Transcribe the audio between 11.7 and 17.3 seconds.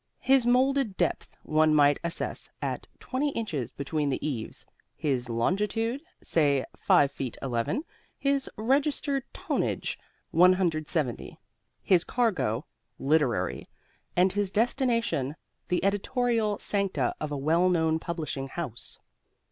his cargo, literary; and his destination, the editorial sancta